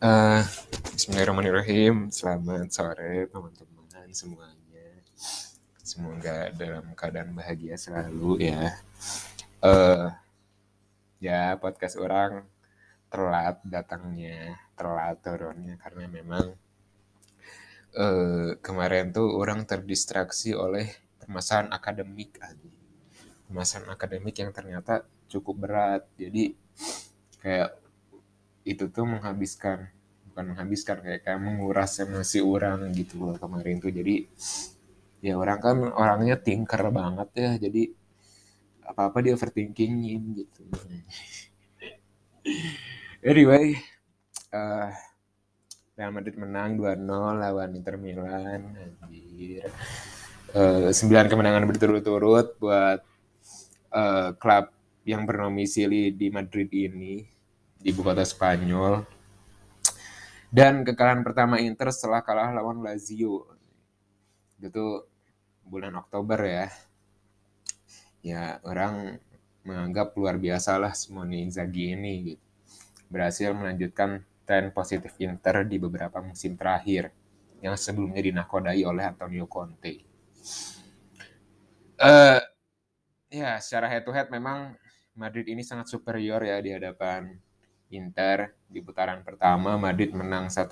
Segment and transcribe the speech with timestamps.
[0.00, 0.42] Eh,
[0.96, 2.08] Bismillahirrahmanirrahim.
[2.08, 4.88] Selamat sore teman-teman semuanya.
[5.76, 8.80] Semoga dalam keadaan bahagia selalu ya.
[9.60, 10.08] Eh,
[11.20, 12.48] ya podcast orang
[13.12, 16.56] telat datangnya, telat turunnya karena memang
[17.92, 22.72] eh kemarin tuh orang terdistraksi oleh permasalahan akademik aja.
[23.52, 26.08] Permasalahan akademik yang ternyata cukup berat.
[26.16, 26.56] Jadi
[27.44, 27.89] kayak
[28.64, 29.88] itu tuh menghabiskan
[30.30, 33.92] bukan menghabiskan kayak kayak menguras emosi orang gitu loh kemarin tuh.
[33.92, 34.24] Jadi
[35.20, 37.50] ya orang kan orangnya tinker banget ya.
[37.58, 37.82] Jadi
[38.86, 40.62] apa apa dia overthinkingin gitu.
[43.20, 43.76] Anyway
[44.48, 44.88] uh,
[45.92, 47.04] Real Madrid menang 2-0
[47.36, 48.72] lawan Inter Milan
[49.04, 49.68] anjir.
[50.56, 53.04] Uh, 9 kemenangan berturut-turut buat
[53.92, 54.72] uh, klub
[55.04, 57.20] yang bernomisili di Madrid ini
[57.80, 59.02] di ibu kota Spanyol.
[60.52, 63.48] Dan kekalahan pertama Inter setelah kalah lawan Lazio.
[64.60, 65.08] Itu
[65.64, 66.66] bulan Oktober ya.
[68.20, 69.16] Ya, orang
[69.64, 72.44] menganggap luar biasa lah Simone Inzaghi ini gitu.
[73.08, 77.14] Berhasil melanjutkan tren positif Inter di beberapa musim terakhir
[77.64, 80.04] yang sebelumnya dinakodai oleh Antonio Conte.
[82.00, 82.40] Uh,
[83.32, 84.76] ya, secara head to head memang
[85.16, 87.28] Madrid ini sangat superior ya di hadapan
[87.90, 90.70] Inter di putaran pertama Madrid menang 1-0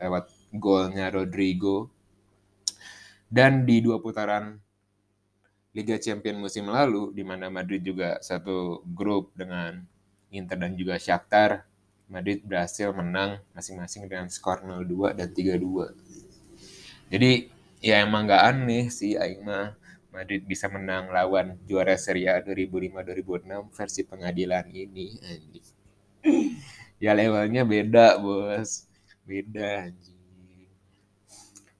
[0.00, 0.24] lewat
[0.56, 1.92] golnya Rodrigo.
[3.26, 4.56] Dan di dua putaran
[5.76, 9.84] Liga Champions musim lalu di mana Madrid juga satu grup dengan
[10.32, 11.68] Inter dan juga Shakhtar,
[12.08, 17.12] Madrid berhasil menang masing-masing dengan skor 0-2 dan 3-2.
[17.12, 17.32] Jadi
[17.84, 19.76] ya emang nggak aneh sih Aing mah
[20.16, 25.75] Madrid bisa menang lawan juara Serie A 2005-2006 versi pengadilan ini anjing
[27.04, 28.90] ya levelnya beda bos.
[29.26, 29.90] Beda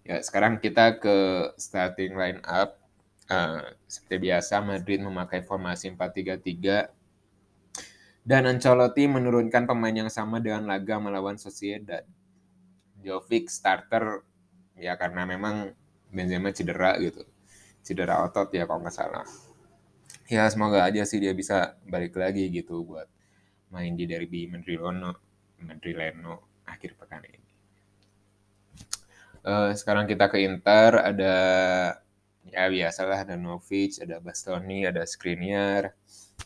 [0.06, 2.78] ya sekarang kita ke starting line up.
[3.27, 6.87] Uh, seperti biasa Madrid memakai formasi 4-3-3
[8.22, 12.06] dan Ancelotti menurunkan pemain yang sama dengan laga melawan Sociedad.
[13.03, 14.22] Jovic starter
[14.78, 15.75] ya karena memang
[16.10, 17.26] Benzema cedera gitu.
[17.82, 19.26] Cedera otot ya kalau nggak salah.
[20.31, 23.06] Ya semoga aja sih dia bisa balik lagi gitu buat
[23.71, 25.16] main di derby Madrilono
[25.62, 27.41] Madrileno akhir pekan ini.
[29.47, 31.34] Uh, sekarang kita ke Inter ada
[32.50, 35.94] ya biasalah ada Novic, ada Bastoni, ada Skriniar,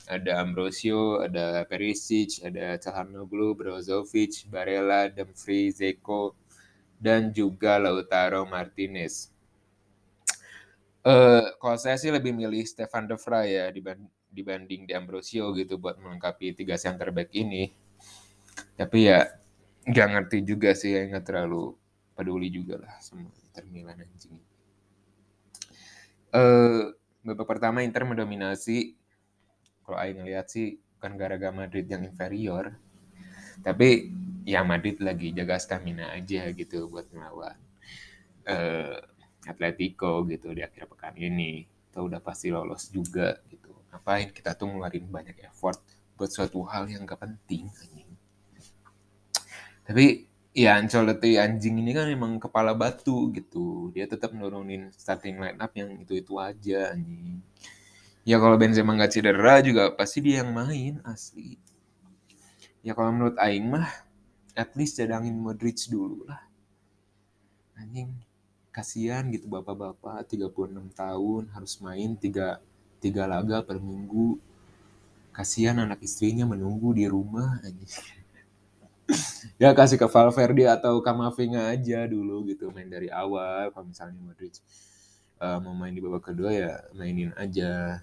[0.04, 6.36] ada Ambrosio, ada Perisic, ada Calhanoglu, Brozovic, Barella, Dumfries, Zeko,
[7.00, 9.29] dan juga Lautaro Martinez.
[11.00, 15.80] Uh, kalau saya sih lebih milih Stefan De Vrij ya dibanding dibanding di Ambrosio gitu
[15.80, 17.72] buat melengkapi tiga center back ini.
[18.76, 19.24] Tapi ya
[19.88, 21.72] nggak ngerti juga sih, ya nggak terlalu
[22.12, 24.36] peduli juga lah sama Inter Milan anjing.
[26.30, 26.92] Uh,
[27.24, 28.94] babak pertama Inter mendominasi.
[29.82, 32.76] Kalau Aing ngeliat sih bukan gara-gara Madrid yang inferior,
[33.64, 34.12] tapi
[34.44, 37.56] ya Madrid lagi jaga stamina aja gitu buat melawan
[38.46, 39.00] uh,
[39.48, 41.64] Atletico gitu di akhir pekan ini.
[41.64, 43.72] Kita udah pasti lolos juga gitu.
[43.90, 44.30] Ngapain?
[44.30, 45.80] Kita tuh ngeluarin banyak effort
[46.14, 48.10] buat suatu hal yang gak penting anjing.
[49.88, 53.90] Tapi ya Ancelotti anjing ini kan emang kepala batu gitu.
[53.96, 57.42] Dia tetap nurunin starting line up yang itu itu aja anjing.
[58.22, 61.56] Ya kalau Benzema nggak cedera juga pasti dia yang main asli.
[62.84, 63.88] Ya kalau menurut Aing mah
[64.54, 66.44] at least cadangin Modric dulu lah.
[67.80, 68.29] Anjing
[68.70, 72.62] kasihan gitu bapak-bapak 36 tahun harus main tiga
[73.03, 74.38] tiga laga per minggu.
[75.31, 77.62] Kasihan anak istrinya menunggu di rumah
[79.62, 84.59] ya kasih ke Valverde atau Kamavinga aja dulu gitu main dari awal kalau misalnya Modric
[85.38, 88.03] uh, mau main di babak kedua ya mainin aja.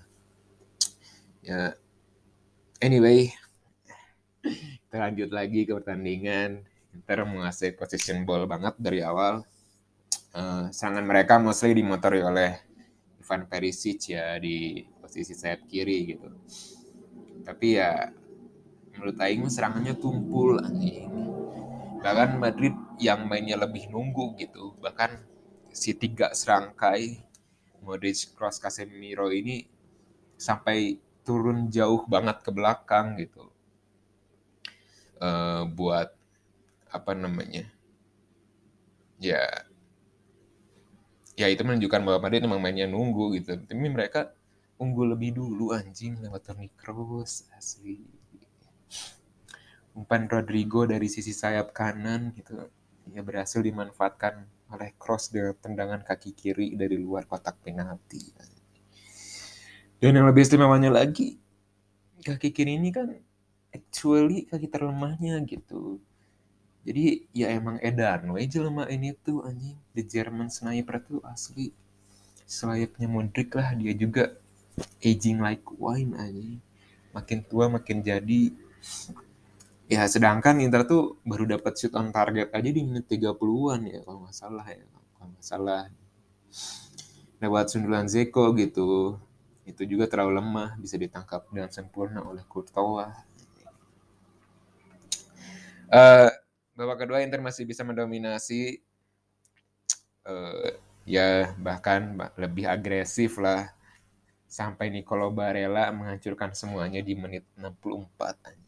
[1.44, 1.76] Ya
[2.80, 3.32] anyway
[4.88, 6.64] kita lanjut lagi ke pertandingan.
[6.96, 9.46] Inter menguasai position ball banget dari awal
[10.36, 12.60] uh, mereka mostly dimotori oleh
[13.22, 16.28] Ivan Perisic ya di posisi sayap kiri gitu.
[17.44, 18.12] Tapi ya
[18.96, 21.12] menurut Aing serangannya tumpul anjing.
[22.00, 24.80] Bahkan Madrid yang mainnya lebih nunggu gitu.
[24.80, 25.22] Bahkan
[25.76, 27.28] si tiga serangkai
[27.84, 29.64] Modric, Kroos, Casemiro ini
[30.36, 33.52] sampai turun jauh banget ke belakang gitu.
[35.20, 36.14] Uh, buat
[36.92, 37.68] apa namanya?
[39.20, 39.67] Ya
[41.38, 44.34] ya itu menunjukkan bahwa Madrid memang mainnya nunggu gitu tapi mereka
[44.82, 48.02] unggul lebih dulu anjing lewat Toni Kroos asli
[49.94, 52.58] umpan Rodrigo dari sisi sayap kanan gitu
[53.14, 58.20] ya berhasil dimanfaatkan oleh cross dengan tendangan kaki kiri dari luar kotak penalti.
[59.98, 61.40] Dan yang lebih istimewanya lagi,
[62.22, 63.10] kaki kiri ini kan
[63.72, 66.04] actually kaki terlemahnya gitu.
[66.88, 71.76] Jadi ya emang edan we jelema ini tuh anjing the German sniper tuh asli
[72.48, 74.40] selayaknya Modric lah dia juga
[75.04, 76.64] aging like wine anjing.
[77.12, 78.56] Makin tua makin jadi
[79.88, 84.28] Ya sedangkan Inter tuh baru dapat shoot on target aja di menit 30-an ya kalau
[84.28, 84.84] nggak salah ya.
[85.16, 85.84] Kalau nggak salah.
[87.40, 89.16] Lewat sundulan Zeko gitu.
[89.64, 93.16] Itu juga terlalu lemah, bisa ditangkap dengan sempurna oleh Courtois.
[95.88, 96.28] Uh,
[96.78, 98.80] babak kedua Inter masih bisa mendominasi
[100.30, 100.70] uh,
[101.10, 103.74] ya bahkan lebih agresif lah.
[104.48, 108.68] Sampai Nicolo Barella menghancurkan semuanya di menit 64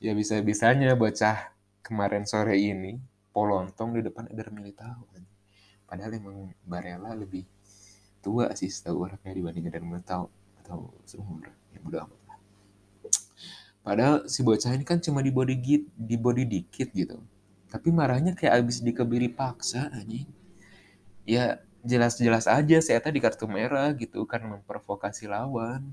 [0.00, 1.52] ya bisa-bisanya bocah
[1.84, 2.96] kemarin sore ini
[3.36, 5.04] polontong di depan Eder Militao
[5.84, 7.44] padahal emang Barella lebih
[8.24, 10.32] tua sih setahu orangnya dibanding Eder Militao
[10.64, 11.44] atau seumur
[11.76, 12.38] ya udah amat lah
[13.80, 17.18] padahal si bocah ini kan cuma di body git di body dikit gitu
[17.70, 20.28] tapi marahnya kayak abis dikebiri paksa anjing
[21.24, 25.86] ya jelas-jelas aja saya tadi kartu merah gitu kan memprovokasi lawan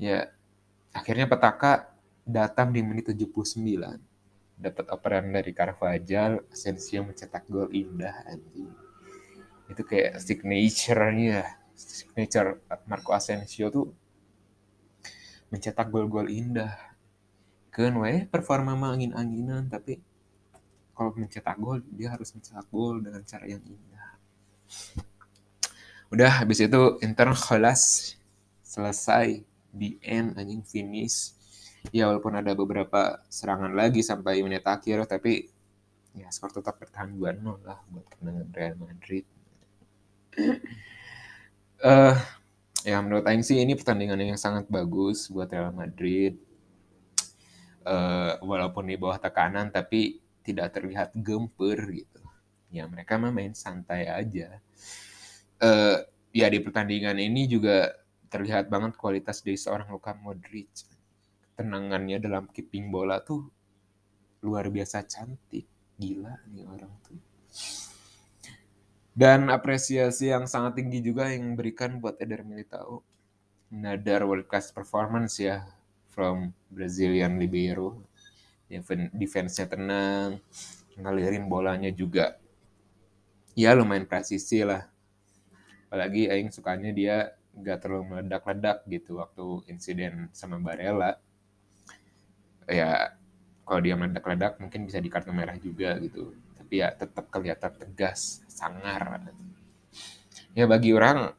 [0.00, 0.32] ya
[0.94, 1.94] akhirnya petaka
[2.24, 4.00] datang di menit 79.
[4.54, 8.72] Dapat operan dari Carvajal, Asensio mencetak gol indah anjing.
[9.68, 11.44] Itu kayak signature-nya,
[11.76, 13.86] signature Marco Asensio tuh
[15.54, 16.74] mencetak gol-gol indah.
[17.70, 20.02] Kan weh performa mah angin-anginan tapi
[20.94, 24.08] kalau mencetak gol dia harus mencetak gol dengan cara yang indah.
[26.10, 28.14] Udah habis itu Inter kelas
[28.66, 31.34] selesai di end anjing finish
[31.90, 35.50] ya walaupun ada beberapa serangan lagi sampai menit akhir tapi
[36.14, 39.24] ya skor tetap bertahan 2-0 lah buat kemenangan Real Madrid.
[41.82, 42.14] uh,
[42.84, 46.36] ya menurut Aing sih ini pertandingan yang sangat bagus buat Real Madrid.
[47.84, 52.22] Uh, walaupun di bawah tekanan tapi tidak terlihat gemper gitu.
[52.68, 54.60] Ya mereka mah main santai aja.
[55.60, 57.92] Uh, ya di pertandingan ini juga
[58.28, 60.66] terlihat banget kualitas dari seorang Luka Modric
[61.54, 63.46] tenangannya dalam keeping bola tuh
[64.42, 65.64] luar biasa cantik
[65.94, 67.16] gila nih orang tuh
[69.14, 73.00] dan apresiasi yang sangat tinggi juga yang berikan buat Eder Militao.
[73.70, 75.66] Another world class performance ya
[76.10, 78.02] from Brazilian libero
[79.14, 80.42] defense-nya tenang
[80.98, 82.38] ngalirin bolanya juga.
[83.54, 84.90] Ya lumayan presisi lah.
[85.86, 91.22] Apalagi Aing sukanya dia gak terlalu meledak-ledak gitu waktu insiden sama Barella.
[92.66, 93.14] Ya
[93.62, 96.34] kalau dia meledak-ledak mungkin bisa di kartu merah juga gitu
[96.64, 99.20] tapi ya tetap kelihatan tegas sangar.
[100.56, 101.36] Ya bagi orang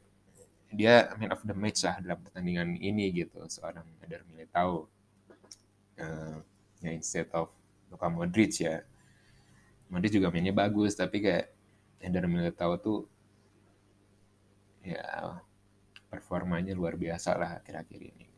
[0.70, 3.42] dia man of the match lah dalam pertandingan ini gitu.
[3.50, 4.86] Seorang Eder Militao.
[5.98, 6.46] Uh,
[6.86, 7.50] ya instead of
[7.90, 8.86] Luka Modric ya.
[9.90, 11.50] Modric juga mainnya bagus tapi kayak
[11.98, 13.10] Eder Militao tuh
[14.86, 15.42] ya
[16.06, 18.30] performanya luar biasa lah akhir-akhir ini.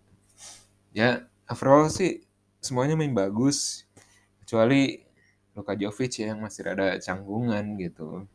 [0.95, 2.23] Ya overall sih
[2.63, 3.83] semuanya main bagus.
[4.39, 5.06] Kecuali
[5.57, 8.29] Luka Jovic ya yang masih ada canggungan gitu.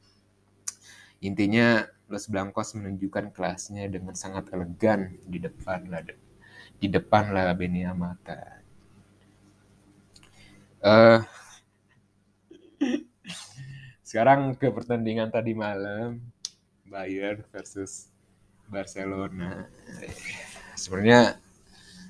[1.22, 6.02] Intinya Los Blancos menunjukkan kelasnya dengan sangat elegan di depan lah
[6.82, 8.58] di depan lah Benia Mata.
[10.82, 11.22] Uh,
[14.02, 16.18] sekarang ke pertandingan tadi malam
[16.90, 18.10] Bayern versus
[18.66, 19.70] Barcelona.
[20.74, 21.38] Sebenarnya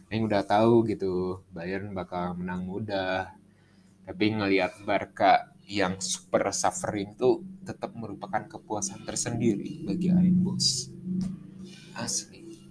[0.08, 3.28] yang udah tahu gitu Bayern bakal menang mudah
[4.02, 10.90] tapi ngelihat Barca yang super suffering tuh tetap merupakan kepuasan tersendiri bagi Aing bos.
[11.94, 12.66] Asli.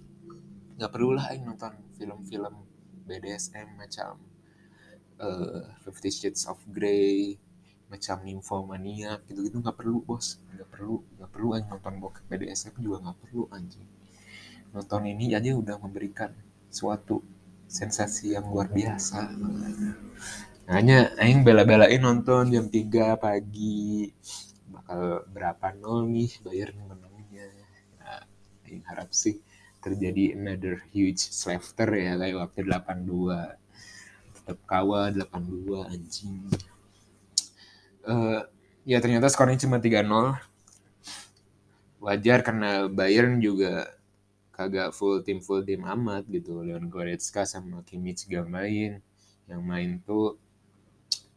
[0.76, 2.54] Nggak perlu lah Aing nonton film-film
[3.08, 4.20] BDSM macam
[5.18, 7.40] uh, Fifty Shades of Grey
[7.88, 10.36] macam Nymphomania gitu-gitu nggak perlu bos.
[10.52, 13.88] Nggak perlu nggak perlu Aing nonton bokep BDSM juga nggak perlu anjing.
[14.76, 16.32] Nonton ini aja udah memberikan
[16.68, 17.24] suatu
[17.72, 19.32] sensasi yang luar biasa
[20.72, 24.08] hanya aing bela-belain nonton jam 3 pagi.
[24.72, 27.46] Bakal berapa nol nih bayar menangnya.
[28.00, 28.24] Nah,
[28.64, 29.36] aing harap sih
[29.82, 33.58] terjadi another huge slaughter ya kayak waktu 82
[34.42, 36.38] tetap kawa 82 anjing.
[38.02, 38.42] Uh,
[38.82, 40.34] ya ternyata skornya cuma 3-0
[42.02, 43.86] wajar karena Bayern juga
[44.50, 46.66] kagak full tim full tim amat gitu.
[46.66, 48.98] Leon Goretzka sama Kimmich gak main.
[49.46, 50.41] Yang main tuh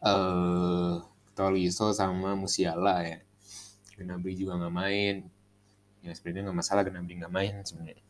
[0.02, 0.96] eh
[1.36, 3.20] Tolisso sama Musiala ya.
[3.96, 5.16] Gnabry juga nggak main.
[6.04, 8.04] Ya sebenarnya nggak masalah Gnabry nggak main sebenarnya.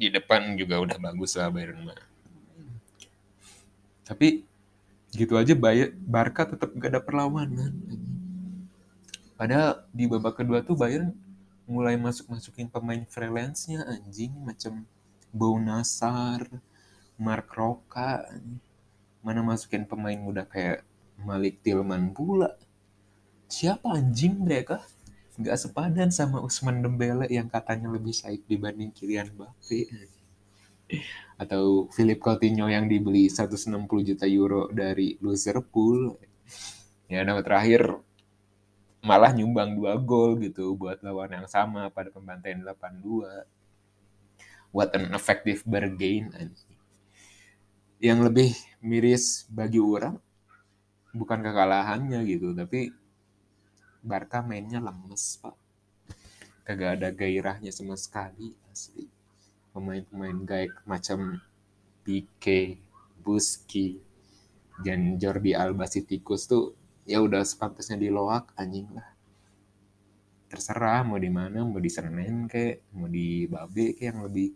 [0.00, 1.98] Di depan juga udah bagus lah Bayern mah.
[4.06, 4.42] Tapi
[5.14, 7.74] gitu aja Bayern Barca tetap gak ada perlawanan
[9.34, 11.10] padahal di babak kedua tuh Bayern
[11.70, 14.34] mulai masuk-masukin pemain freelance-nya anjing.
[14.42, 14.82] Macam
[15.30, 16.42] Bau Nasar,
[17.14, 18.26] Mark Roka
[19.20, 20.84] mana masukin pemain muda kayak
[21.20, 22.56] Malik Tilman pula?
[23.50, 24.80] Siapa anjing mereka?
[25.36, 29.80] Nggak sepadan sama Usman Dembele yang katanya lebih baik dibanding Kylian Mbappe.
[31.40, 36.16] Atau Philip Coutinho yang dibeli 160 juta euro dari Liverpool.
[37.10, 38.00] Ya nama terakhir
[39.00, 43.48] malah nyumbang dua gol gitu buat lawan yang sama pada pembantaian 8-2
[44.76, 46.28] what an effective bargain
[48.00, 50.16] yang lebih miris bagi orang
[51.12, 52.88] bukan kekalahannya gitu tapi
[54.00, 55.52] Barca mainnya lemes pak.
[56.64, 59.04] Kagak ada gairahnya sama sekali asli.
[59.76, 61.36] Pemain-pemain gaik macam
[62.00, 62.80] Pique,
[63.20, 64.00] Buski,
[64.80, 66.72] dan Jordi Alba si tikus tuh
[67.04, 69.04] ya udah sepantasnya diloak anjing lah.
[70.48, 74.48] Terserah mau di mana mau di Senen kayak mau di Babe kayak yang lebih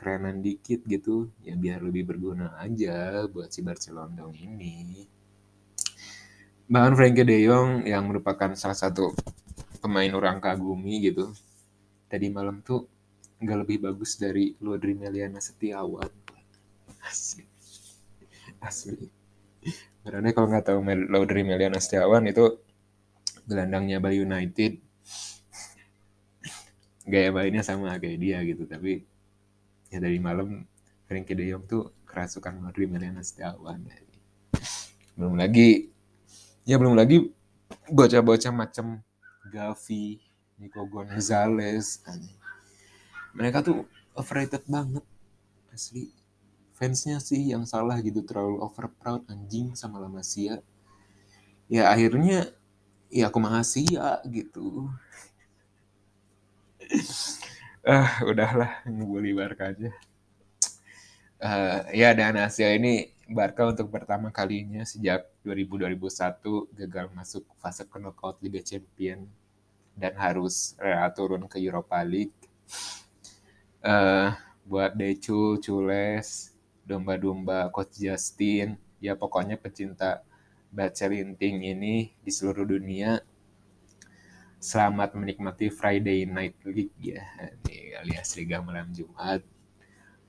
[0.00, 5.04] kerenan dikit gitu ya biar lebih berguna aja buat si Barcelona ini.
[6.72, 9.12] Bahkan Frankie De Jong yang merupakan salah satu
[9.84, 11.28] pemain orang kagumi gitu
[12.08, 12.88] tadi malam tuh
[13.44, 16.08] nggak lebih bagus dari Lodri Meliana Setiawan.
[17.04, 17.44] Asli.
[18.64, 19.04] Asli.
[20.00, 20.80] Karena kalau nggak tahu
[21.12, 22.56] Lodri Meliana Setiawan itu
[23.44, 24.80] gelandangnya Bali United.
[27.04, 29.09] Gaya mainnya sama kayak dia gitu tapi
[29.90, 30.64] ya dari malam
[31.04, 33.84] Frankie De Jong tuh kerasukan Lodri Meliana Setiawan
[35.18, 35.90] belum lagi
[36.64, 37.28] ya belum lagi
[37.90, 39.02] bocah-bocah macam
[39.50, 40.22] Gavi,
[40.62, 42.04] Nico Gonzalez,
[43.34, 45.02] mereka tuh overrated banget
[45.74, 46.14] asli.
[46.74, 50.64] Fansnya sih yang salah gitu terlalu over proud anjing sama La Masia.
[51.68, 52.50] Ya akhirnya
[53.12, 53.38] ya aku
[53.90, 54.88] ya gitu.
[57.90, 59.90] ah udahlah ngebully Barca aja.
[61.42, 68.38] Uh, ya dan hasil ini Barca untuk pertama kalinya sejak 2000-2001 gagal masuk fase knockout
[68.44, 69.26] Liga Champion
[69.98, 72.36] dan harus rela turun ke Europa League.
[73.82, 76.54] Uh, buat Decu, Cules,
[76.86, 80.22] domba-domba Coach Justin, ya pokoknya pecinta
[80.70, 83.18] baca linting ini di seluruh dunia
[84.60, 87.24] selamat menikmati Friday Night League ya.
[87.64, 89.40] Ini alias Liga Malam Jumat.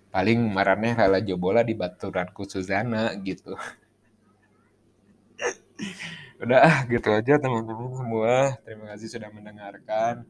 [0.08, 3.60] Paling marahnya kalah jobola di baturan Suzana gitu.
[6.42, 8.56] Udah gitu aja teman-teman semua.
[8.64, 10.24] Terima kasih sudah mendengarkan.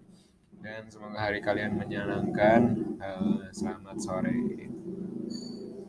[0.61, 2.61] Dan semoga hari kalian menyenangkan.
[2.97, 4.33] Uh, selamat sore